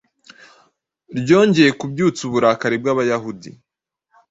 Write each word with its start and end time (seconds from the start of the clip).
ryongeye 1.19 1.71
kubyutsa 1.79 2.21
uburakari 2.27 2.75
bw’Abayahudi. 2.81 3.49